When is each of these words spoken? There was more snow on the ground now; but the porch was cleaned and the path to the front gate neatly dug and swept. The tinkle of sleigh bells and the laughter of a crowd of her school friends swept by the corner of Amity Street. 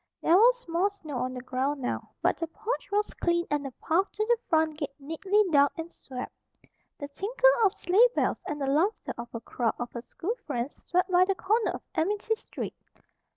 There 0.19 0.35
was 0.35 0.67
more 0.67 0.89
snow 0.89 1.17
on 1.19 1.35
the 1.35 1.43
ground 1.43 1.79
now; 1.79 2.09
but 2.23 2.37
the 2.39 2.47
porch 2.47 2.89
was 2.91 3.13
cleaned 3.13 3.45
and 3.51 3.63
the 3.63 3.71
path 3.73 4.11
to 4.13 4.25
the 4.25 4.37
front 4.49 4.79
gate 4.79 4.95
neatly 4.97 5.43
dug 5.51 5.69
and 5.77 5.91
swept. 5.93 6.33
The 6.97 7.07
tinkle 7.07 7.51
of 7.63 7.71
sleigh 7.73 8.09
bells 8.15 8.41
and 8.47 8.59
the 8.59 8.65
laughter 8.65 9.13
of 9.15 9.29
a 9.35 9.41
crowd 9.41 9.75
of 9.77 9.91
her 9.91 10.01
school 10.01 10.33
friends 10.47 10.83
swept 10.89 11.11
by 11.11 11.25
the 11.25 11.35
corner 11.35 11.69
of 11.69 11.83
Amity 11.93 12.33
Street. 12.33 12.73